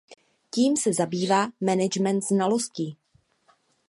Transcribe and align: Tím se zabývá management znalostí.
Tím 0.49 0.77
se 0.77 0.93
zabývá 0.93 1.47
management 1.61 2.21
znalostí. 2.21 2.97